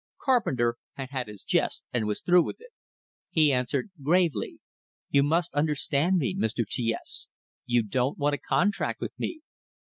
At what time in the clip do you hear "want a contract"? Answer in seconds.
8.17-8.99